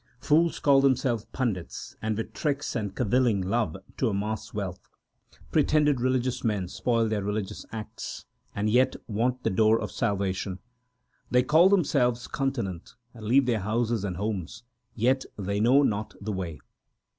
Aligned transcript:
Fools 0.19 0.57
call 0.57 0.81
themselves 0.81 1.25
pandits 1.31 1.95
and 2.01 2.17
with 2.17 2.33
tricks 2.33 2.75
and 2.75 2.95
cavilling 2.95 3.39
love 3.39 3.77
to 3.97 4.09
amass 4.09 4.51
wealth. 4.51 4.89
Pretended 5.51 6.01
religious 6.01 6.43
men 6.43 6.67
spoil 6.67 7.07
their 7.07 7.21
religious 7.21 7.67
acts, 7.71 8.25
and 8.55 8.67
yet 8.67 8.95
want 9.05 9.43
the 9.43 9.51
door 9.51 9.79
of 9.79 9.91
salvation; 9.91 10.57
They 11.29 11.43
call 11.43 11.69
themselves 11.69 12.25
continent, 12.27 12.95
and 13.13 13.25
leave 13.27 13.45
their 13.45 13.59
houses 13.59 14.03
and 14.03 14.17
homes, 14.17 14.63
yet 14.95 15.23
they 15.37 15.59
know 15.59 15.83
not 15.83 16.15
the 16.19 16.33
way. 16.33 16.59